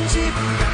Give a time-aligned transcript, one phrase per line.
[0.00, 0.69] 空气不刚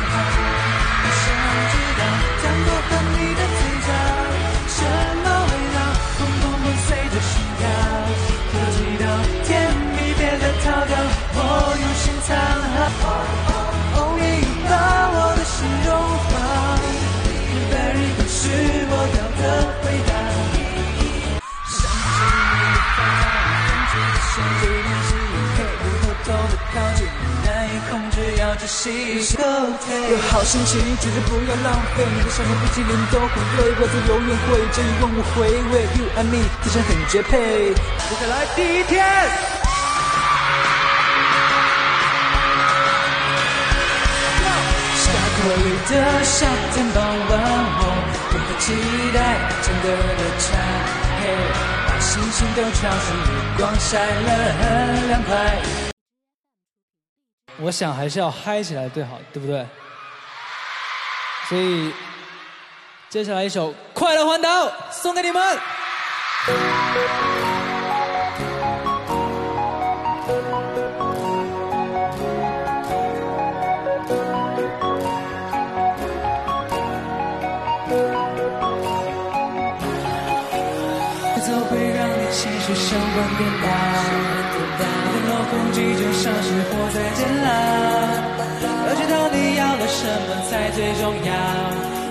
[28.58, 29.36] 制要窒息。
[30.10, 32.04] 有好心情，绝对不要浪费。
[32.04, 35.72] 你的笑容比起脸都很累，我都永远会这一问我回味。
[35.96, 37.74] You and me，自身很绝配。
[37.74, 39.04] 接下来第一天。
[44.96, 45.04] 下
[45.36, 45.90] 过雨的
[46.24, 47.32] 夏天傍晚，
[47.78, 47.82] 我
[48.30, 48.64] 多么期
[49.14, 49.16] 待
[49.62, 50.44] 整个的茶
[51.20, 51.22] 黑，
[51.86, 54.28] 把心情都潮湿，日光晒了
[54.60, 55.85] 很凉快。
[57.58, 59.66] 我想还是要嗨起来最好，对不对？
[61.48, 61.92] 所以
[63.08, 65.58] 接下来一首《快乐环岛》送给你们。
[81.46, 83.66] 节奏会让你情绪升温颠倒，
[84.82, 87.48] 冷落空气就像是火在煎熬。
[88.88, 91.30] 要知道你要的什么才最重要。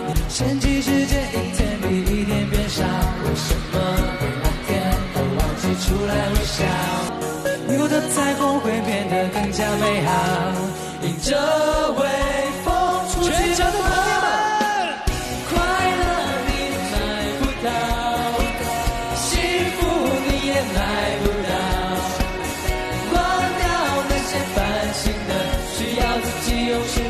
[0.07, 3.75] 你的前期时间一天比一天变少，为什么
[4.21, 4.71] 会哪天
[5.13, 6.63] 都忘记出来微笑？
[7.67, 10.11] 雨后的彩虹会变得更加美好，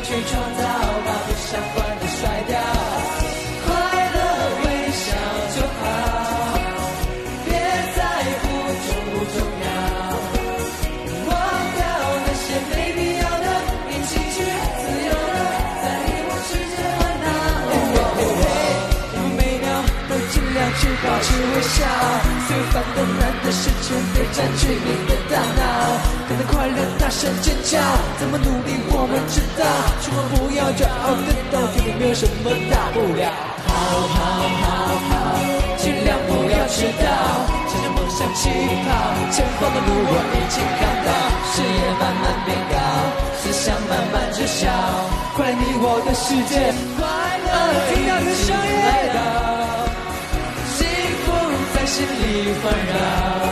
[0.06, 0.62] 去创造，
[1.04, 2.54] 把不相关的甩掉。
[3.66, 3.68] 快
[4.14, 4.16] 乐
[4.62, 5.02] 微笑
[5.50, 5.82] 就好，
[7.44, 7.50] 别
[7.96, 7.98] 在
[8.38, 8.44] 乎
[8.86, 9.36] 重不重
[9.66, 9.68] 要。
[11.26, 11.30] 忘
[11.74, 11.82] 掉
[12.22, 13.46] 那些没必要的，
[13.90, 14.38] 一起去
[14.78, 15.36] 自由的，
[15.82, 17.28] 在你我之间玩闹。
[19.36, 19.66] 每秒
[20.08, 21.82] 都尽量去保持微笑，
[22.46, 24.88] 最烦的难的事情别占据你
[26.98, 27.06] 大。
[27.08, 27.78] 声尖叫，
[28.18, 29.64] 怎么努力我们知道，
[30.04, 33.32] 千万不要骄傲的到天边没有什么大不了。
[33.64, 33.72] 跑
[34.12, 34.16] 跑
[34.60, 34.64] 跑
[35.08, 35.32] 跑，
[35.78, 37.06] 尽量不要迟到，
[37.64, 38.50] 朝着梦想起
[38.84, 38.90] 跑，
[39.32, 41.08] 前方的路我已经看到，
[41.54, 42.76] 视野慢慢变高，
[43.40, 44.68] 思想慢慢知晓，
[45.32, 46.68] 快乐你我的世界，
[47.00, 47.00] 快
[47.40, 47.48] 乐
[47.88, 49.18] 听到的声音来到，
[50.76, 50.84] 幸
[51.24, 51.32] 福
[51.72, 53.45] 在心里环绕，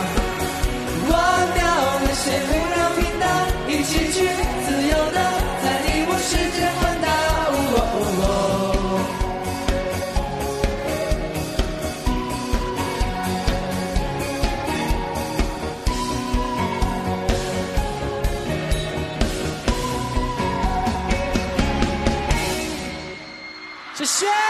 [24.15, 24.44] Michelle!